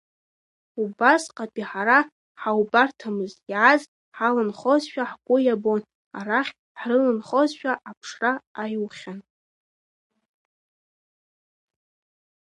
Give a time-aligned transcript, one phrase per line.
[0.81, 1.97] Убасҟатәи ҳара
[2.41, 3.81] ҳаубарҭамызт, иааз
[4.17, 5.81] ҳаланхозшәа ҳгәы иабон,
[6.17, 9.19] арахь ҳрыланхозшәа аԥшра аиухьан.